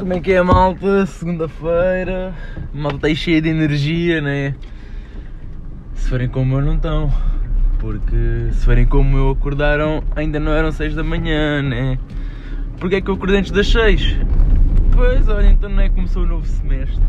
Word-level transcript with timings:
Como 0.00 0.14
é 0.14 0.20
que 0.20 0.32
é 0.32 0.42
malta? 0.42 1.04
Segunda-feira, 1.04 2.32
malta 2.72 2.96
está 2.96 3.06
aí 3.08 3.14
cheia 3.14 3.42
de 3.42 3.50
energia, 3.50 4.22
né? 4.22 4.54
Se 5.92 6.08
forem 6.08 6.26
como 6.26 6.56
eu, 6.56 6.62
não 6.62 6.76
estão. 6.76 7.12
Porque 7.78 8.48
se 8.50 8.64
forem 8.64 8.86
como 8.86 9.18
eu 9.18 9.28
acordaram, 9.28 10.02
ainda 10.16 10.40
não 10.40 10.52
eram 10.52 10.72
6 10.72 10.94
da 10.94 11.04
manhã, 11.04 11.60
né? 11.60 11.98
Porquê 12.78 12.96
é 12.96 13.00
que 13.02 13.10
eu 13.10 13.14
acordei 13.14 13.40
antes 13.40 13.50
das 13.50 13.70
6? 13.70 14.16
Pois, 14.92 15.28
olha, 15.28 15.48
então 15.48 15.68
não 15.68 15.82
é 15.82 15.90
que 15.90 15.96
começou 15.96 16.22
o 16.22 16.26
novo 16.26 16.46
semestre. 16.46 17.04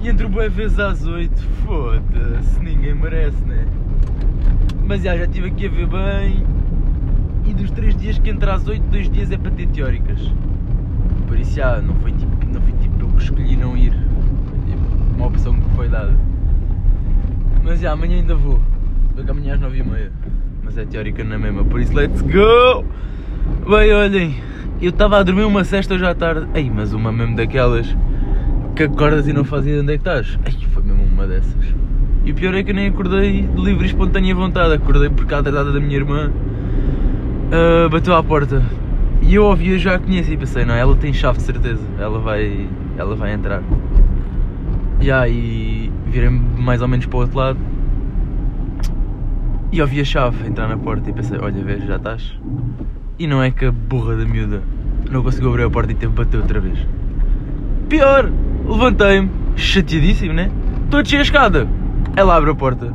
E 0.00 0.08
entre 0.08 0.26
boa 0.28 0.48
vezes 0.48 0.78
às 0.78 1.04
8, 1.04 1.42
foda-se, 1.66 2.58
ninguém 2.60 2.94
merece, 2.94 3.44
né? 3.44 3.66
Mas 4.86 5.02
já, 5.02 5.14
já 5.14 5.24
estive 5.24 5.48
aqui 5.48 5.66
a 5.66 5.70
ver 5.70 5.86
bem. 5.88 6.42
E 7.44 7.52
dos 7.52 7.70
3 7.70 7.94
dias 7.96 8.18
que 8.18 8.30
entra 8.30 8.54
às 8.54 8.66
8, 8.66 8.82
2 8.82 9.10
dias 9.10 9.30
é 9.30 9.36
para 9.36 9.50
ter 9.50 9.66
teóricas. 9.66 10.32
Por 11.30 11.38
isso 11.38 11.54
já, 11.54 11.80
não 11.80 11.94
foi 11.94 12.10
tipo, 12.10 12.32
não 12.52 12.60
foi 12.60 12.72
tipo 12.72 13.04
eu 13.04 13.08
que 13.10 13.22
escolhi 13.22 13.56
não 13.56 13.76
ir. 13.76 13.92
Foi 13.92 14.58
tipo 14.66 15.14
uma 15.16 15.26
opção 15.28 15.54
que 15.54 15.76
foi 15.76 15.88
dada. 15.88 16.12
Mas 17.62 17.78
já, 17.78 17.92
amanhã 17.92 18.16
ainda 18.16 18.34
vou. 18.34 18.60
Que 19.14 19.30
amanhã 19.30 19.54
às 19.54 19.60
9h30. 19.60 20.10
Mas 20.64 20.76
é 20.76 20.84
teórica 20.84 21.22
na 21.22 21.38
mesma, 21.38 21.64
por 21.64 21.80
isso 21.80 21.94
let's 21.94 22.20
go! 22.22 22.84
Bem, 23.64 23.92
olhem, 23.92 24.34
eu 24.82 24.90
estava 24.90 25.18
a 25.18 25.22
dormir 25.22 25.44
uma 25.44 25.62
cesta 25.62 25.94
hoje 25.94 26.04
à 26.04 26.16
tarde. 26.16 26.48
Ei, 26.52 26.68
mas 26.68 26.92
uma 26.92 27.12
mesmo 27.12 27.36
daquelas 27.36 27.96
que 28.74 28.82
acordas 28.82 29.28
e 29.28 29.32
não 29.32 29.44
fazes 29.44 29.80
onde 29.80 29.92
é 29.92 29.98
que 29.98 30.00
estás. 30.00 30.36
Ei, 30.44 30.66
foi 30.72 30.82
mesmo 30.82 31.04
uma 31.04 31.28
dessas. 31.28 31.74
E 32.24 32.32
o 32.32 32.34
pior 32.34 32.54
é 32.54 32.64
que 32.64 32.72
eu 32.72 32.74
nem 32.74 32.88
acordei 32.88 33.42
de 33.42 33.62
livre 33.62 33.84
e 33.84 33.86
espontânea 33.86 34.34
vontade. 34.34 34.74
Acordei 34.74 35.08
porque 35.08 35.32
a 35.32 35.38
atrasada 35.38 35.70
da 35.70 35.78
minha 35.78 35.94
irmã 35.94 36.28
uh, 36.28 37.88
bateu 37.88 38.16
à 38.16 38.22
porta. 38.24 38.64
E 39.30 39.36
eu 39.36 39.44
ouvi, 39.44 39.78
já 39.78 39.94
a 39.94 39.98
conheço 40.00 40.32
e 40.32 40.36
pensei, 40.36 40.64
não, 40.64 40.74
ela 40.74 40.96
tem 40.96 41.12
chave 41.12 41.38
de 41.38 41.44
certeza. 41.44 41.80
Ela 42.00 42.18
vai, 42.18 42.68
ela 42.98 43.14
vai 43.14 43.32
entrar. 43.32 43.62
E 45.00 45.08
aí 45.08 45.92
virei 46.08 46.28
mais 46.28 46.82
ou 46.82 46.88
menos 46.88 47.06
para 47.06 47.16
o 47.16 47.20
outro 47.20 47.38
lado 47.38 47.58
e 49.70 49.80
ouvi 49.80 50.00
a 50.00 50.04
chave 50.04 50.48
entrar 50.48 50.66
na 50.66 50.76
porta 50.76 51.08
e 51.08 51.12
pensei, 51.12 51.38
olha, 51.38 51.62
vês, 51.62 51.86
já 51.86 51.94
estás. 51.94 52.36
E 53.20 53.28
não 53.28 53.40
é 53.40 53.52
que 53.52 53.66
a 53.66 53.70
burra 53.70 54.16
da 54.16 54.24
miúda 54.24 54.64
não 55.08 55.22
conseguiu 55.22 55.50
abrir 55.50 55.62
a 55.62 55.70
porta 55.70 55.92
e 55.92 55.94
teve 55.94 56.12
que 56.12 56.18
bater 56.18 56.38
outra 56.38 56.58
vez. 56.58 56.84
Pior, 57.88 58.28
levantei-me, 58.66 59.30
chateadíssimo, 59.54 60.32
né? 60.32 60.50
Estou 60.86 60.98
a 60.98 61.02
descer 61.04 61.18
a 61.20 61.22
escada. 61.22 61.68
Ela 62.16 62.34
abre 62.34 62.50
a 62.50 62.54
porta. 62.56 62.92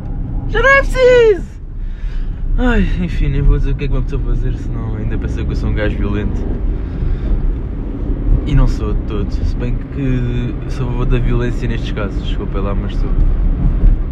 Já 0.49 0.61
não 0.61 0.69
é 0.69 0.79
preciso! 0.79 1.54
Ai, 2.57 2.87
enfim, 3.03 3.27
nem 3.27 3.41
vou 3.41 3.57
dizer 3.57 3.71
o 3.71 3.75
que 3.75 3.83
é 3.83 3.87
que 3.89 3.93
uma 3.93 4.01
pessoa 4.01 4.21
fazer, 4.27 4.53
senão 4.53 4.95
ainda 4.95 5.17
pensei 5.17 5.43
que 5.43 5.51
eu 5.51 5.55
sou 5.57 5.69
um 5.69 5.73
gajo 5.73 5.97
violento. 5.97 6.41
E 8.47 8.55
não 8.55 8.65
sou 8.65 8.93
de 8.93 9.01
todo. 9.01 9.29
Se 9.29 9.53
bem 9.57 9.75
que 9.93 10.53
sou 10.71 10.87
a 10.87 10.91
favor 10.91 11.05
da 11.05 11.17
violência 11.17 11.67
nestes 11.67 11.91
casos, 11.91 12.25
desculpa 12.25 12.59
lá, 12.59 12.73
mas 12.73 12.95
sou. 12.95 13.09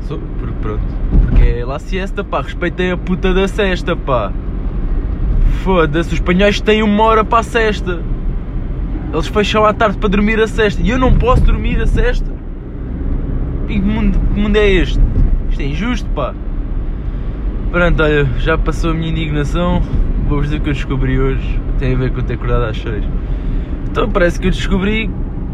Sou, 0.01 0.19
porque 0.39 0.55
pronto. 0.61 0.83
Porque 1.21 1.41
é 1.41 1.65
lá 1.65 1.79
siesta, 1.79 2.21
pá, 2.21 2.41
respeitei 2.41 2.91
a 2.91 2.97
puta 2.97 3.33
da 3.33 3.47
cesta, 3.47 3.95
pá. 3.95 4.33
Foda-se, 5.63 6.09
os 6.09 6.15
espanhóis 6.15 6.59
têm 6.59 6.83
uma 6.83 7.01
hora 7.01 7.23
para 7.23 7.39
a 7.39 7.43
cesta. 7.43 8.01
Eles 9.13 9.27
fecham 9.27 9.63
à 9.63 9.73
tarde 9.73 9.97
para 9.97 10.09
dormir 10.09 10.41
a 10.41 10.47
cesta. 10.47 10.81
E 10.81 10.89
eu 10.89 10.99
não 10.99 11.13
posso 11.13 11.43
dormir 11.43 11.79
a 11.81 11.87
cesta. 11.87 12.29
Que 13.67 13.79
mundo, 13.79 14.19
que 14.33 14.39
mundo 14.41 14.57
é 14.57 14.69
este? 14.69 14.99
Isto 15.49 15.61
é 15.61 15.65
injusto, 15.65 16.09
pá. 16.09 16.35
Pronto, 17.73 18.03
olha, 18.03 18.25
já 18.37 18.55
passou 18.55 18.91
a 18.91 18.93
minha 18.93 19.09
indignação. 19.09 19.81
Vou-vos 20.27 20.43
dizer 20.43 20.57
o 20.57 20.61
que 20.61 20.69
eu 20.69 20.73
descobri 20.73 21.19
hoje. 21.19 21.59
Tem 21.79 21.95
a 21.95 21.97
ver 21.97 22.13
com 22.13 22.21
ter 22.21 22.35
acordado 22.35 22.65
às 22.65 22.77
6. 22.77 23.03
Então 23.89 24.07
parece 24.11 24.39
que 24.39 24.45
eu 24.45 24.51
descobri 24.51 25.09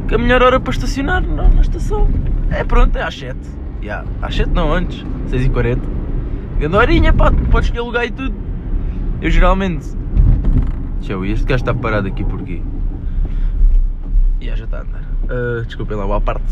que 0.05 0.15
a 0.15 0.17
melhor 0.17 0.43
hora 0.43 0.59
para 0.59 0.73
estacionar 0.73 1.25
na, 1.25 1.47
na 1.47 1.61
estação 1.61 2.09
é 2.51 2.61
pronto, 2.65 2.97
é 2.97 3.03
às 3.03 3.17
7. 3.17 3.39
Yeah, 3.81 4.05
às 4.21 4.35
7 4.35 4.49
não, 4.49 4.73
antes, 4.73 5.01
6h40. 5.29 5.79
Grande 6.59 6.75
horinha, 6.75 7.13
pá, 7.13 7.31
podes 7.31 7.67
escolher 7.69 7.85
lugar 7.85 8.05
e 8.05 8.11
tudo. 8.11 8.35
Eu 9.21 9.31
geralmente. 9.31 9.87
Deixa 10.97 11.13
eu 11.13 11.23
este 11.23 11.45
gajo 11.45 11.61
está 11.61 11.73
parado 11.73 12.09
aqui 12.09 12.25
porquê? 12.25 12.61
Yeah, 14.41 14.59
já 14.59 14.65
está 14.65 14.79
a 14.79 14.81
andar. 14.81 15.03
Uh, 15.23 15.63
desculpem 15.63 15.95
lá, 15.95 16.17
à 16.17 16.19
parte. 16.19 16.43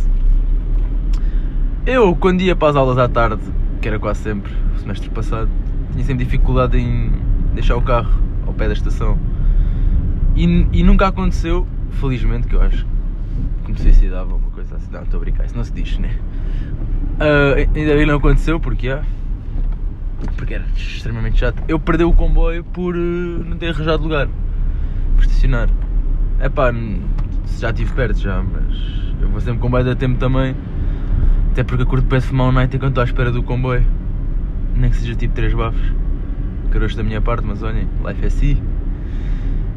Eu, 1.86 2.16
quando 2.16 2.40
ia 2.40 2.56
para 2.56 2.70
as 2.70 2.76
aulas 2.78 2.98
à 2.98 3.10
tarde, 3.10 3.44
que 3.88 3.90
era 3.90 4.00
quase 4.00 4.22
sempre, 4.22 4.52
o 4.76 4.80
semestre 4.80 5.10
passado, 5.10 5.50
tinha 5.94 6.04
sempre 6.04 6.26
dificuldade 6.26 6.78
em 6.78 7.10
deixar 7.54 7.78
o 7.78 7.82
carro 7.82 8.12
ao 8.46 8.54
pé 8.54 8.68
da 8.68 8.74
estação. 8.74 9.18
E, 10.36 10.44
e 10.74 10.84
nunca 10.84 11.08
aconteceu, 11.08 11.66
felizmente, 11.92 12.48
que 12.48 12.56
eu 12.56 12.62
acho 12.62 12.86
que 13.64 13.72
me 13.72 13.80
suicidava 13.80 14.36
uma 14.36 14.50
coisa 14.50 14.76
assim. 14.76 14.92
Não, 14.92 15.04
estou 15.04 15.20
a 15.20 15.22
brincar, 15.22 15.46
isso 15.46 15.56
não 15.56 15.64
se 15.64 15.72
diz, 15.72 15.98
né? 16.00 16.20
Uh, 17.16 17.78
ainda 17.78 17.96
bem 17.96 18.06
não 18.06 18.18
aconteceu, 18.18 18.60
porque 18.60 18.90
é. 18.90 19.02
Porque 20.36 20.56
era 20.56 20.66
extremamente 20.76 21.40
chato. 21.40 21.64
Eu 21.66 21.80
perdi 21.80 22.04
o 22.04 22.12
comboio 22.12 22.66
por 22.66 22.94
uh, 22.94 23.00
não 23.00 23.56
ter 23.56 23.70
arranjado 23.70 24.04
lugar 24.04 24.28
para 25.16 25.26
estacionar. 25.26 25.70
É 26.42 26.50
pá, 26.50 26.74
já 27.58 27.70
estive 27.70 27.94
perto 27.94 28.20
já, 28.20 28.44
mas 28.44 28.76
eu 29.22 29.30
vou 29.30 29.40
sempre 29.40 29.60
com 29.60 29.68
comboio 29.68 29.86
da 29.86 29.96
tempo 29.96 30.20
também. 30.20 30.58
Até 31.58 31.64
porque 31.64 31.82
eu 31.82 31.88
curto 31.88 32.22
fumar 32.22 32.50
um 32.50 32.52
night 32.52 32.76
enquanto 32.76 32.92
estou 32.92 33.02
à 33.02 33.06
espera 33.06 33.32
do 33.32 33.42
comboio. 33.42 33.84
Nem 34.76 34.92
que 34.92 34.98
seja 34.98 35.16
tipo 35.16 35.34
3 35.34 35.56
bafos. 35.56 35.92
Caroço 36.70 36.96
da 36.96 37.02
minha 37.02 37.20
parte, 37.20 37.48
mas 37.48 37.64
olhem, 37.64 37.88
life 38.06 38.24
é 38.24 38.28
assim. 38.28 38.62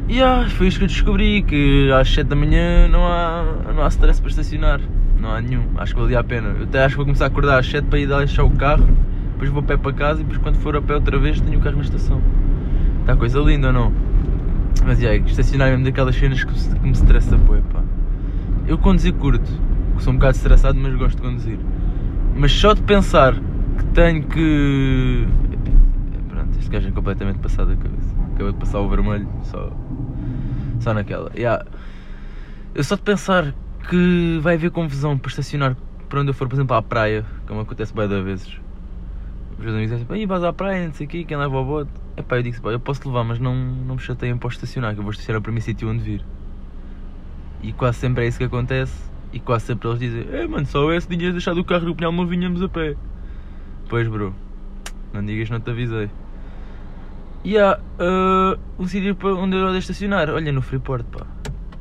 E 0.07 0.17
yeah, 0.17 0.47
foi 0.47 0.67
isso 0.67 0.77
que 0.77 0.83
eu 0.83 0.87
descobri, 0.87 1.41
que 1.41 1.91
às 1.91 2.07
7 2.13 2.27
da 2.27 2.35
manhã 2.35 2.87
não 2.87 3.03
há, 3.07 3.43
não 3.75 3.83
há 3.83 3.87
stress 3.87 4.21
para 4.21 4.29
estacionar. 4.29 4.79
Não 5.19 5.31
há 5.31 5.41
nenhum. 5.41 5.63
Acho 5.75 5.95
que 5.95 6.01
valia 6.01 6.19
a 6.19 6.23
pena. 6.23 6.49
Eu 6.49 6.65
até 6.65 6.83
acho 6.83 6.89
que 6.89 6.97
vou 6.97 7.05
começar 7.05 7.25
a 7.25 7.27
acordar 7.29 7.57
às 7.57 7.65
7 7.65 7.87
para 7.87 7.97
ir 7.97 8.07
deixar 8.07 8.43
o 8.43 8.51
carro, 8.51 8.87
depois 9.31 9.49
vou 9.49 9.61
a 9.61 9.63
pé 9.63 9.75
para 9.75 9.91
casa 9.91 10.21
e 10.21 10.23
depois 10.23 10.37
quando 10.37 10.57
for 10.57 10.75
a 10.75 10.81
pé 10.83 10.93
outra 10.93 11.17
vez 11.17 11.41
tenho 11.41 11.57
o 11.57 11.63
carro 11.63 11.77
na 11.77 11.81
estação. 11.81 12.21
Está 12.99 13.15
coisa 13.15 13.39
linda 13.39 13.69
ou 13.69 13.73
não? 13.73 13.93
Mas 14.85 15.01
yeah, 15.01 15.17
estacionar 15.25 15.69
é 15.69 15.71
mesmo 15.71 15.85
daquelas 15.85 16.15
cenas 16.15 16.43
que, 16.43 16.53
que 16.53 16.79
me 16.79 16.91
estressa 16.91 17.35
pô, 17.39 17.55
pá. 17.73 17.81
Eu 18.67 18.77
conduzir 18.77 19.13
curto, 19.13 19.51
sou 20.01 20.13
um 20.13 20.17
bocado 20.17 20.35
estressado, 20.35 20.79
mas 20.79 20.95
gosto 20.95 21.17
de 21.17 21.21
conduzir. 21.21 21.59
Mas 22.35 22.51
só 22.51 22.73
de 22.73 22.81
pensar 22.81 23.33
que 23.35 23.85
tenho 23.93 24.23
que. 24.23 25.27
Pronto, 26.29 26.57
este 26.59 26.69
gajo 26.69 26.87
é 26.87 26.91
completamente 26.91 27.39
passado 27.39 27.75
da 27.75 27.75
cabeça. 27.75 28.15
Acabou 28.33 28.51
de 28.51 28.59
passar 28.59 28.79
o 28.79 28.89
vermelho, 28.89 29.29
só 29.43 29.71
só 30.79 30.93
naquela. 30.93 31.31
Yeah. 31.35 31.65
Eu 32.73 32.83
só 32.83 32.95
de 32.95 33.01
pensar 33.01 33.53
que 33.89 34.39
vai 34.41 34.55
haver 34.55 34.71
confusão 34.71 35.17
para 35.17 35.29
estacionar 35.29 35.75
para 36.09 36.19
onde 36.19 36.29
eu 36.29 36.33
for, 36.33 36.47
por 36.47 36.55
exemplo, 36.55 36.75
à 36.75 36.81
praia, 36.81 37.25
como 37.47 37.61
acontece 37.61 37.93
bem 37.93 38.07
da 38.07 38.21
vezes. 38.21 38.59
Os 39.53 39.63
meus 39.63 39.75
amigos 39.75 39.91
dizem, 39.91 40.07
aí 40.09 40.25
vais 40.25 40.43
à 40.43 40.51
praia, 40.51 40.87
não 40.87 40.93
sei 40.93 41.05
o 41.05 41.09
quê, 41.09 41.23
quem 41.23 41.37
leva 41.37 41.57
o 41.57 41.63
bote? 41.63 41.91
É 42.17 42.21
pá, 42.21 42.37
eu 42.37 42.43
digo 42.43 42.69
eu 42.69 42.79
posso 42.79 43.07
levar, 43.07 43.23
mas 43.23 43.39
não, 43.39 43.55
não 43.55 43.95
me 43.95 44.01
chateiem 44.01 44.35
para 44.37 44.49
estacionar, 44.49 44.93
que 44.93 44.99
eu 44.99 45.03
vou 45.03 45.11
estacionar 45.11 45.41
para 45.41 45.49
o 45.49 45.53
meu 45.53 45.61
sítio 45.61 45.89
onde 45.89 46.03
vir. 46.03 46.25
E 47.63 47.71
quase 47.71 47.99
sempre 47.99 48.25
é 48.25 48.27
isso 48.27 48.37
que 48.37 48.43
acontece. 48.43 49.10
E 49.33 49.39
quase 49.39 49.65
sempre 49.65 49.87
eles 49.87 49.99
dizem, 49.99 50.27
é 50.31 50.45
mano, 50.47 50.65
só 50.65 50.91
esse 50.91 51.07
dinheiro 51.07 51.33
deixado 51.33 51.59
o 51.59 51.63
carro 51.63 51.85
no 51.85 51.95
pinhal 51.95 52.11
não 52.11 52.27
vinhamos 52.27 52.61
a 52.61 52.67
pé. 52.67 52.95
Pois 53.87 54.07
bro, 54.07 54.35
não 55.13 55.25
digas 55.25 55.49
não 55.49 55.59
te 55.59 55.69
avisei. 55.69 56.09
E 57.43 57.57
há 57.57 57.79
uh, 57.79 58.59
um 58.77 58.85
sítio 58.85 59.17
onde 59.37 59.55
eu 59.55 59.63
odeio 59.63 59.79
estacionar. 59.79 60.29
Olha, 60.29 60.51
no 60.51 60.61
Freeport, 60.61 61.05
pá. 61.05 61.25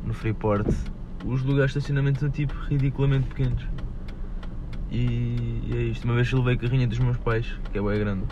No 0.05 0.15
Freeport, 0.15 0.67
os 1.25 1.43
lugares 1.43 1.73
de 1.73 1.79
estacionamento 1.79 2.21
são 2.21 2.31
tipo 2.31 2.55
ridiculamente 2.69 3.29
pequenos. 3.29 3.67
E, 4.91 5.61
e 5.67 5.71
é 5.75 5.83
isto. 5.83 6.05
Uma 6.05 6.15
vez 6.15 6.33
eu 6.33 6.39
levei 6.39 6.55
a 6.55 6.57
carrinha 6.57 6.87
dos 6.87 6.99
meus 6.99 7.19
pais, 7.19 7.47
que 7.71 7.79
é 7.79 7.83
bem 7.83 7.99
grande. 7.99 8.25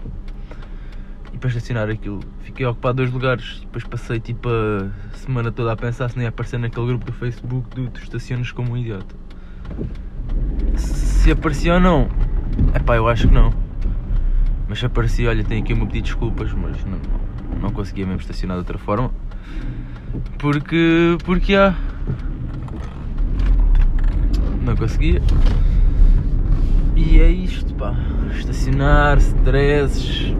E 1.39 1.41
para 1.41 1.51
estacionar 1.51 1.89
aquilo, 1.89 2.19
fiquei 2.43 2.67
ocupado 2.67 2.97
dois 2.97 3.13
lugares. 3.13 3.61
Depois 3.61 3.85
passei 3.85 4.19
tipo 4.19 4.49
a 4.49 5.17
semana 5.17 5.53
toda 5.53 5.73
a 5.73 5.77
pensar 5.77 6.11
se 6.11 6.17
nem 6.17 6.25
ia 6.25 6.31
aparecer 6.31 6.59
naquele 6.59 6.89
grupo 6.89 7.05
do 7.05 7.13
Facebook 7.13 7.77
do 7.77 7.89
Tu 7.89 8.03
estacionas 8.03 8.51
como 8.51 8.73
um 8.73 8.77
idiota. 8.77 9.15
Se 10.75 11.31
aparecia 11.31 11.75
ou 11.75 11.81
não, 11.81 12.09
é 12.75 12.81
pá, 12.81 12.97
eu 12.97 13.07
acho 13.07 13.29
que 13.29 13.35
não. 13.35 13.55
Mas 14.69 14.81
se 14.81 14.87
aparecia, 14.87 15.31
olha, 15.31 15.45
tenho 15.45 15.63
aqui 15.63 15.75
pedido 15.75 15.93
de 15.93 16.01
desculpas, 16.01 16.53
mas 16.53 16.85
não, 16.85 16.99
não 17.61 17.71
conseguia 17.71 18.05
mesmo 18.05 18.21
estacionar 18.21 18.57
de 18.57 18.63
outra 18.63 18.79
forma. 18.79 19.13
Porque. 20.41 21.17
Porque 21.25 21.55
há. 21.55 21.73
Não 24.61 24.75
conseguia. 24.75 25.23
E 26.97 27.21
é 27.21 27.31
isto, 27.31 27.73
pá. 27.75 27.95
Estacionar, 28.33 29.19
stresses. 29.19 30.35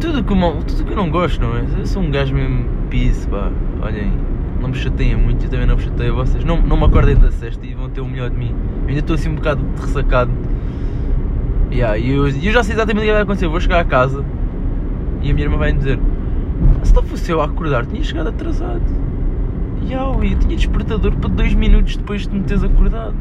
Tudo 0.00 0.22
que, 0.22 0.32
eu, 0.32 0.62
tudo 0.62 0.84
que 0.84 0.92
eu 0.92 0.96
não 0.96 1.10
gosto, 1.10 1.40
não 1.40 1.56
é? 1.56 1.64
Eu 1.78 1.86
sou 1.86 2.02
um 2.02 2.10
gajo 2.10 2.34
mesmo 2.34 2.64
peace, 2.88 3.26
pá. 3.28 3.50
Olhem, 3.82 4.12
não 4.60 4.68
me 4.68 4.74
chateiem 4.74 5.16
muito, 5.16 5.44
eu 5.44 5.50
também 5.50 5.66
não 5.66 5.76
me 5.76 5.82
chateio 5.82 6.14
vocês. 6.14 6.44
Não, 6.44 6.60
não 6.60 6.76
me 6.76 6.84
acordem 6.84 7.16
da 7.16 7.30
cesta 7.30 7.66
e 7.66 7.74
vão 7.74 7.88
ter 7.90 8.00
o 8.00 8.06
melhor 8.06 8.30
de 8.30 8.36
mim. 8.36 8.54
Eu 8.82 8.88
ainda 8.88 9.00
estou 9.00 9.14
assim 9.14 9.28
um 9.28 9.34
bocado 9.34 9.64
ressacado 9.80 10.30
Yeah, 11.70 11.98
e 11.98 12.10
eu, 12.10 12.26
eu 12.26 12.52
já 12.52 12.62
sei 12.62 12.74
exatamente 12.74 13.04
o 13.04 13.06
que 13.06 13.12
vai 13.12 13.22
acontecer. 13.22 13.44
Eu 13.44 13.50
vou 13.50 13.60
chegar 13.60 13.80
a 13.80 13.84
casa 13.84 14.24
e 15.22 15.30
a 15.30 15.34
minha 15.34 15.46
irmã 15.46 15.58
vai 15.58 15.72
me 15.72 15.78
dizer: 15.78 15.98
Se 16.82 16.94
não 16.94 17.02
fosse 17.02 17.30
eu 17.30 17.40
a 17.40 17.44
acordar, 17.44 17.84
tinha 17.86 18.02
chegado 18.02 18.28
atrasado. 18.28 18.82
E 19.82 19.92
yeah, 19.92 20.10
eu 20.10 20.38
tinha 20.38 20.56
despertador 20.56 21.14
para 21.16 21.28
2 21.28 21.54
minutos 21.54 21.96
depois 21.96 22.26
de 22.26 22.34
me 22.34 22.42
teres 22.44 22.64
acordado. 22.64 23.14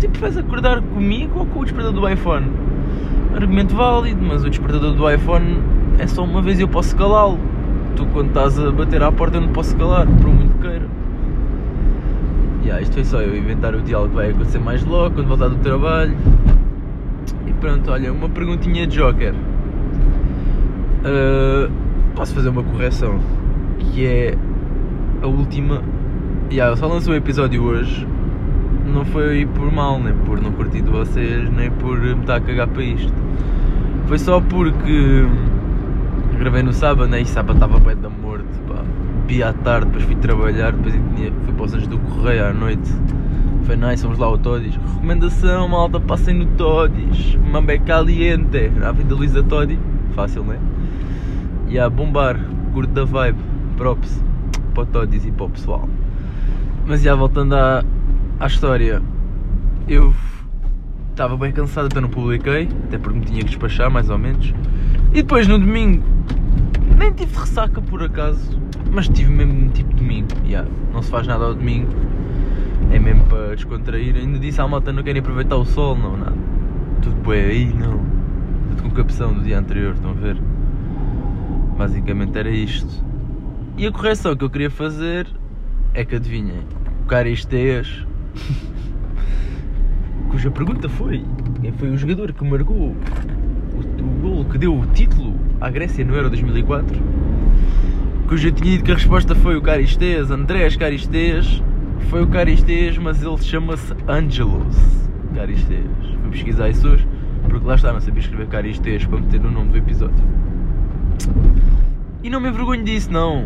Tipo, 0.00 0.18
vais 0.18 0.36
acordar 0.36 0.80
comigo 0.82 1.40
ou 1.40 1.46
com 1.46 1.60
o 1.60 1.64
despertador 1.64 2.00
do 2.00 2.08
iPhone? 2.08 2.46
Argumento 3.34 3.74
válido, 3.74 4.22
mas 4.22 4.44
o 4.44 4.50
despertador 4.50 4.94
do 4.94 5.10
iPhone 5.10 5.62
é 5.98 6.06
só 6.06 6.24
uma 6.24 6.40
vez 6.40 6.58
e 6.58 6.62
eu 6.62 6.68
posso 6.68 6.96
calá-lo. 6.96 7.38
Tu, 7.94 8.04
quando 8.06 8.28
estás 8.28 8.58
a 8.58 8.70
bater 8.70 9.02
à 9.02 9.10
porta, 9.12 9.36
eu 9.36 9.42
não 9.42 9.48
posso 9.48 9.76
calar, 9.76 10.06
por 10.06 10.28
muito 10.28 10.58
queira. 10.60 10.86
Yeah, 12.62 12.82
isto 12.82 12.94
foi 12.94 13.04
só 13.04 13.20
eu 13.20 13.36
inventar 13.36 13.74
o 13.74 13.80
diálogo 13.80 14.10
que 14.10 14.16
vai 14.16 14.30
acontecer 14.30 14.58
mais 14.58 14.84
logo, 14.84 15.14
quando 15.14 15.28
voltar 15.28 15.48
do 15.48 15.56
trabalho. 15.56 16.16
E 17.46 17.52
pronto, 17.52 17.90
olha, 17.90 18.12
uma 18.12 18.28
perguntinha 18.28 18.86
de 18.86 18.96
Joker. 18.96 19.34
Uh, 21.04 21.70
posso 22.14 22.34
fazer 22.34 22.48
uma 22.48 22.62
correção? 22.62 23.20
Que 23.78 24.06
é 24.06 24.38
a 25.22 25.26
última. 25.26 25.82
Yeah, 26.50 26.72
eu 26.72 26.76
só 26.76 26.86
lancei 26.86 27.12
um 27.12 27.16
episódio 27.16 27.62
hoje. 27.62 28.06
Não 28.92 29.04
foi 29.04 29.46
por 29.46 29.70
mal, 29.72 29.98
nem 29.98 30.14
por 30.14 30.40
não 30.40 30.52
curtir 30.52 30.82
de 30.82 30.90
vocês, 30.90 31.50
nem 31.50 31.70
por 31.70 31.98
me 31.98 32.20
estar 32.20 32.36
a 32.36 32.40
cagar 32.40 32.68
para 32.68 32.82
isto. 32.82 33.12
Foi 34.06 34.18
só 34.18 34.40
porque 34.40 35.26
gravei 36.38 36.62
no 36.62 36.72
sábado, 36.72 37.08
né? 37.08 37.20
E 37.20 37.26
sábado 37.26 37.56
estava 37.56 37.80
bem 37.80 37.96
da 37.96 38.08
morte, 38.08 38.46
pá. 38.68 38.82
Vi 39.26 39.42
à 39.42 39.52
tarde, 39.52 39.86
depois 39.86 40.04
fui 40.04 40.14
trabalhar, 40.16 40.72
depois 40.72 40.94
fui 40.94 41.52
para 41.54 41.64
os 41.64 41.74
Anjos 41.74 41.88
do 41.88 41.98
Correio 41.98 42.46
à 42.46 42.52
noite. 42.52 42.92
Foi 43.64 43.74
nice, 43.74 44.04
vamos 44.04 44.20
lá 44.20 44.26
ao 44.28 44.38
Todis. 44.38 44.76
Recomendação, 44.76 45.66
malta, 45.66 45.98
passem 45.98 46.34
no 46.34 46.46
Todis. 46.46 47.36
Mambé 47.50 47.78
caliente. 47.78 48.70
A 48.80 48.92
vida 48.92 49.12
Luísa 49.12 49.42
Todi. 49.42 49.76
Fácil, 50.14 50.44
né? 50.44 50.56
E 51.68 51.76
a 51.76 51.90
bombar, 51.90 52.38
curto 52.72 52.92
da 52.92 53.04
vibe. 53.04 53.40
Props 53.76 54.22
para 54.72 54.84
o 54.84 54.86
Todis 54.86 55.26
e 55.26 55.32
para 55.32 55.46
o 55.46 55.50
pessoal. 55.50 55.88
Mas 56.86 57.02
já 57.02 57.16
voltando 57.16 57.56
à, 57.56 57.82
à 58.38 58.46
história, 58.46 59.02
eu 59.88 60.14
estava 61.10 61.36
bem 61.36 61.52
cansado, 61.52 61.86
então 61.86 62.02
não 62.02 62.08
publiquei, 62.10 62.68
até 62.84 62.98
porque 62.98 63.18
me 63.18 63.24
tinha 63.24 63.40
que 63.40 63.46
despachar 63.46 63.90
mais 63.90 64.10
ou 64.10 64.18
menos. 64.18 64.52
E 65.12 65.22
depois 65.22 65.46
no 65.46 65.58
domingo, 65.58 66.04
nem 66.98 67.12
tive 67.12 67.34
ressaca 67.34 67.80
por 67.80 68.02
acaso, 68.02 68.60
mas 68.92 69.08
tive 69.08 69.30
mesmo 69.30 69.70
tipo 69.70 69.94
domingo. 69.94 70.28
Yeah, 70.44 70.68
não 70.92 71.02
se 71.02 71.10
faz 71.10 71.26
nada 71.26 71.44
ao 71.44 71.54
domingo, 71.54 71.90
é 72.90 72.98
mesmo 72.98 73.24
para 73.24 73.54
descontrair. 73.54 74.16
Ainda 74.16 74.38
disse 74.38 74.60
à 74.60 74.68
malta 74.68 74.92
não 74.92 75.02
querem 75.02 75.20
aproveitar 75.20 75.56
o 75.56 75.64
sol, 75.64 75.96
não, 75.96 76.16
nada. 76.16 76.36
Tudo 77.00 77.16
bem 77.28 77.40
aí, 77.40 77.72
não. 77.72 77.98
Tudo 78.68 78.82
com 78.82 78.90
capção 78.90 79.32
do 79.32 79.42
dia 79.42 79.58
anterior, 79.58 79.94
estão 79.94 80.10
a 80.10 80.14
ver? 80.14 80.36
Basicamente 81.78 82.38
era 82.38 82.50
isto. 82.50 83.02
E 83.78 83.86
a 83.86 83.92
correção 83.92 84.36
que 84.36 84.44
eu 84.44 84.50
queria 84.50 84.70
fazer 84.70 85.26
é 85.94 86.04
que 86.04 86.16
adivinhem, 86.16 86.60
o 87.02 87.06
Caristeias, 87.06 88.06
cuja 90.30 90.50
pergunta 90.50 90.88
foi 90.88 91.24
quem 91.60 91.72
foi 91.72 91.90
o 91.90 91.96
jogador 91.96 92.32
que 92.32 92.44
marcou 92.44 92.76
o, 92.76 94.02
o 94.02 94.20
gol 94.20 94.44
que 94.44 94.58
deu 94.58 94.78
o 94.78 94.86
título 94.86 95.34
à 95.60 95.70
Grécia 95.70 96.04
no 96.04 96.14
Euro 96.14 96.28
2004, 96.30 97.00
cuja 98.28 98.50
tinha 98.50 98.72
dito 98.72 98.84
que 98.84 98.92
a 98.92 98.94
resposta 98.94 99.34
foi 99.34 99.56
o 99.56 99.62
Caristeias, 99.62 100.30
Andrés 100.30 100.76
Caristeias, 100.76 101.62
foi 102.08 102.22
o 102.22 102.26
Caristeias, 102.26 102.96
mas 102.98 103.22
ele 103.22 103.36
chama-se 103.38 103.94
Angelos 104.08 104.76
Caristeias. 105.34 105.84
Fui 106.22 106.30
pesquisar 106.30 106.68
isso 106.68 106.88
hoje, 106.88 107.06
porque 107.48 107.66
lá 107.66 107.74
está, 107.74 107.92
não 107.92 108.00
sabia 108.00 108.20
escrever 108.20 108.46
Caristeias 108.48 109.04
para 109.04 109.20
meter 109.20 109.40
no 109.40 109.50
nome 109.50 109.70
do 109.70 109.78
episódio. 109.78 110.24
E 112.22 112.30
não 112.30 112.40
me 112.40 112.48
envergonho 112.48 112.84
disso, 112.84 113.12
não. 113.12 113.44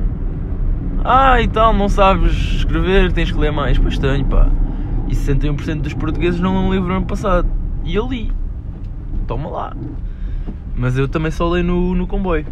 Ah, 1.05 1.41
e 1.41 1.49
tal, 1.49 1.73
não 1.73 1.89
sabes 1.89 2.33
escrever, 2.33 3.13
tens 3.13 3.31
que 3.31 3.39
ler 3.39 3.53
mais. 3.53 3.79
Pois 3.79 3.99
tenho, 3.99 4.25
pá. 4.27 4.51
E 5.11 5.13
61% 5.13 5.81
dos 5.81 5.93
portugueses 5.93 6.39
não 6.39 6.55
lêem 6.61 6.71
livro 6.71 6.89
no 6.89 6.99
ano 6.99 7.07
passado. 7.07 7.49
E 7.85 7.97
eu 7.97 8.07
li. 8.07 8.31
Toma 9.27 9.51
lá. 9.51 9.77
Mas 10.77 10.97
eu 10.97 11.09
também 11.09 11.33
só 11.33 11.49
leio 11.49 11.65
no, 11.65 11.97
no 11.97 12.07
comboio. 12.07 12.47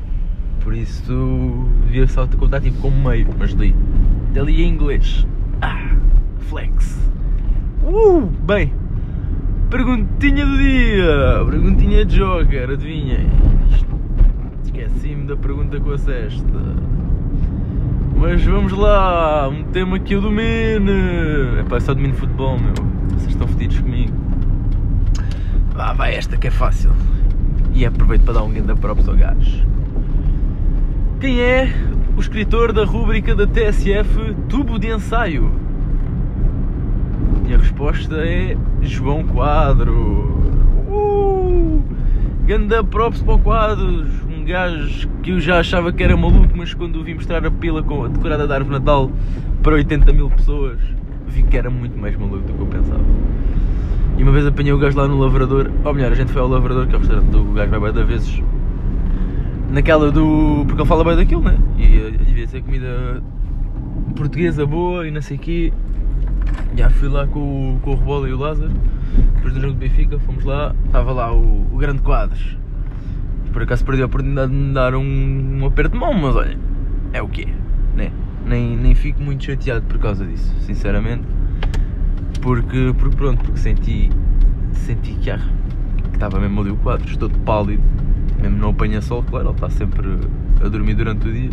Por 0.61 0.75
isso 0.75 1.69
devia 1.85 2.09
só 2.09 2.27
te 2.27 2.37
contar 2.37 2.61
tipo 2.61 2.79
como 2.79 3.09
meio, 3.09 3.29
mas 3.39 3.53
li. 3.53 3.75
Até 4.31 4.43
li 4.43 4.63
em 4.63 4.71
inglês. 4.71 5.25
Ah, 5.63 5.95
flex. 6.41 6.99
Uh, 7.85 8.27
bem. 8.45 8.73
Perguntinha 9.71 10.45
do 10.45 10.59
dia. 10.59 11.45
Perguntinha 11.49 12.05
de 12.05 12.17
Joker, 12.17 12.71
adivinhem. 12.71 13.29
Esqueci-me 14.65 15.29
da 15.29 15.37
pergunta 15.37 15.79
com 15.79 15.93
a 15.93 15.99
cesta. 15.99 16.98
Mas 18.21 18.45
vamos 18.45 18.73
lá, 18.73 19.49
um 19.49 19.63
tema 19.63 19.97
que 20.01 20.13
eu 20.13 20.21
domine. 20.21 21.61
É 21.61 21.63
pá, 21.63 21.79
só 21.79 21.95
domino 21.95 22.15
futebol, 22.15 22.59
meu. 22.59 22.75
Vocês 23.11 23.29
estão 23.29 23.47
fedidos 23.47 23.79
comigo. 23.79 24.13
Vá, 25.73 25.93
vai 25.93 26.17
esta 26.17 26.37
que 26.37 26.49
é 26.49 26.51
fácil. 26.51 26.91
E 27.73 27.87
aproveito 27.87 28.23
para 28.25 28.35
dar 28.35 28.43
um 28.43 28.51
grande 28.53 28.75
props 28.75 29.09
ao 29.09 29.15
gajo. 29.15 29.65
Quem 31.21 31.41
é 31.41 31.73
o 32.17 32.21
escritor 32.21 32.73
da 32.73 32.85
rúbrica 32.85 33.37
da 33.37 33.47
TSF 33.47 34.35
Tubo 34.49 34.81
de 34.81 34.89
Ensaio? 34.89 35.53
E 37.49 37.55
a 37.55 37.57
resposta 37.57 38.17
é 38.17 38.57
João 38.83 39.23
Quadro. 39.23 39.95
Uh! 40.89 41.85
Ganda 42.47 42.83
props 42.83 43.23
para 43.23 43.35
o 43.35 43.39
Quadros 43.39 44.28
gajo 44.49 45.11
que 45.23 45.31
eu 45.31 45.41
já 45.41 45.61
achava 45.61 45.93
que 45.93 46.03
era 46.03 46.17
maluco, 46.17 46.57
mas 46.57 46.73
quando 46.73 46.97
o 46.99 47.05
vi 47.05 47.13
mostrar 47.13 47.45
a 47.45 47.51
pila 47.51 47.83
com 47.83 48.05
a 48.05 48.09
decorada 48.09 48.47
da 48.47 48.55
árvore 48.55 48.79
Natal 48.79 49.11
para 49.63 49.75
80 49.75 50.11
mil 50.15 50.31
pessoas, 50.31 50.79
vi 51.27 51.43
que 51.43 51.55
era 51.55 51.69
muito 51.69 51.99
mais 51.99 52.17
maluco 52.17 52.47
do 52.47 52.55
que 52.55 52.61
eu 52.61 52.67
pensava. 52.67 53.05
E 54.17 54.23
uma 54.23 54.33
vez 54.33 54.47
apanhei 54.47 54.73
o 54.73 54.79
gajo 54.79 54.97
lá 54.97 55.07
no 55.07 55.19
Lavrador, 55.19 55.71
ou 55.85 55.93
melhor, 55.93 56.13
a 56.13 56.15
gente 56.15 56.33
foi 56.33 56.41
ao 56.41 56.49
Lavrador, 56.49 56.87
que 56.87 56.95
é 56.95 56.97
o 56.97 56.99
restaurante 56.99 57.29
do 57.29 57.45
gajo 57.53 57.79
vai 57.79 57.93
da 57.93 58.03
vezes, 58.03 58.43
naquela 59.71 60.11
do. 60.11 60.65
porque 60.67 60.81
ele 60.81 60.89
fala 60.89 61.05
bem 61.05 61.17
daquilo, 61.17 61.43
né? 61.43 61.59
E 61.77 62.17
devia 62.25 62.49
ser 62.49 62.63
comida 62.63 63.23
portuguesa 64.17 64.65
boa 64.65 65.07
e 65.07 65.11
não 65.11 65.21
sei 65.21 65.37
o 65.37 65.41
quê. 65.41 65.73
Já 66.75 66.89
fui 66.89 67.09
lá 67.09 67.27
com, 67.27 67.79
com 67.83 67.91
o 67.91 67.97
Rebola 67.97 68.29
e 68.31 68.33
o 68.33 68.39
Lázaro, 68.39 68.73
depois 69.35 69.53
do 69.53 69.61
jogo 69.61 69.75
do 69.75 69.79
Benfica, 69.79 70.19
fomos 70.21 70.43
lá, 70.45 70.75
estava 70.87 71.13
lá 71.13 71.33
o, 71.35 71.67
o 71.71 71.77
Grande 71.77 72.01
Quadros 72.01 72.57
por 73.59 73.65
acaso 73.65 73.85
perdi 73.85 74.03
a 74.03 74.07
oportunidade 74.07 74.53
de 74.53 74.57
me 74.57 74.73
dar 74.73 74.95
um, 74.95 75.59
um 75.61 75.67
aperto 75.67 75.95
de 75.95 75.99
mão, 75.99 76.15
mas 76.15 76.37
olha, 76.37 76.57
é 77.13 77.21
o 77.21 77.27
que 77.27 77.43
é, 77.43 77.55
né? 77.97 78.13
Nem, 78.47 78.77
nem 78.77 78.95
fico 78.95 79.21
muito 79.21 79.43
chateado 79.43 79.85
por 79.87 79.99
causa 79.99 80.25
disso, 80.25 80.55
sinceramente. 80.61 81.25
Porque, 82.41 82.95
porque 82.97 83.17
pronto, 83.17 83.43
porque 83.43 83.59
senti, 83.59 84.11
senti 84.71 85.15
que, 85.15 85.33
ah, 85.33 85.41
que 86.05 86.15
estava 86.15 86.39
mesmo 86.39 86.61
ali 86.61 86.71
o 86.71 86.77
quadro, 86.77 87.11
estou 87.11 87.29
de 87.29 87.37
pálido, 87.41 87.83
mesmo 88.41 88.59
não 88.59 88.71
apanha 88.71 89.03
sol, 89.03 89.25
claro, 89.25 89.49
ele 89.49 89.55
está 89.55 89.69
sempre 89.71 90.07
a 90.65 90.69
dormir 90.69 90.95
durante 90.95 91.29
o 91.29 91.33
dia. 91.33 91.51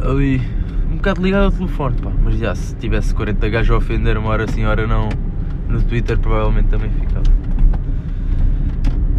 Ali, 0.00 0.42
um 0.90 0.96
bocado 0.96 1.22
ligado 1.22 1.44
ao 1.44 1.52
telefone, 1.52 1.94
pá, 2.02 2.10
mas 2.24 2.38
já, 2.38 2.56
se 2.56 2.74
tivesse 2.74 3.14
40 3.14 3.48
gajos 3.50 3.70
a 3.70 3.76
ofender 3.76 4.18
uma 4.18 4.30
hora 4.30 4.48
sim, 4.48 4.64
hora 4.64 4.84
não, 4.84 5.08
no 5.68 5.80
Twitter 5.80 6.18
provavelmente 6.18 6.70
também 6.70 6.90
ficava. 6.90 7.41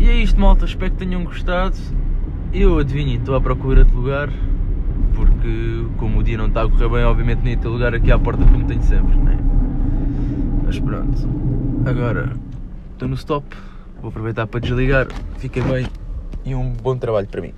E 0.03 0.09
é 0.09 0.15
isto, 0.17 0.37
malta. 0.37 0.65
Espero 0.65 0.91
que 0.91 0.97
tenham 0.97 1.23
gostado. 1.23 1.77
Eu 2.53 2.77
adivinho, 2.77 3.17
estou 3.17 3.35
à 3.35 3.39
procura 3.39 3.85
de 3.85 3.95
lugar. 3.95 4.29
Porque, 5.15 5.85
como 5.95 6.19
o 6.19 6.23
dia 6.23 6.37
não 6.37 6.47
está 6.47 6.63
a 6.63 6.67
correr 6.67 6.89
bem, 6.89 7.05
obviamente 7.05 7.39
nem 7.41 7.57
ter 7.57 7.69
lugar 7.69 7.95
aqui 7.95 8.11
à 8.11 8.19
porta 8.19 8.43
como 8.43 8.65
tenho 8.65 8.83
sempre, 8.83 9.15
né? 9.15 9.39
Mas 10.65 10.77
pronto. 10.77 11.25
Agora, 11.85 12.33
estou 12.91 13.07
no 13.07 13.15
stop. 13.15 13.45
Vou 14.01 14.09
aproveitar 14.09 14.45
para 14.45 14.59
desligar. 14.59 15.07
Fiquem 15.37 15.63
bem 15.63 15.87
e 16.43 16.53
um 16.53 16.73
bom 16.73 16.97
trabalho 16.97 17.27
para 17.29 17.39
mim. 17.39 17.53